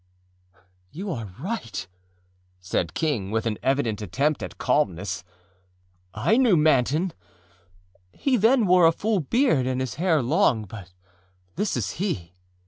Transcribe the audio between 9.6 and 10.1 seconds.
and his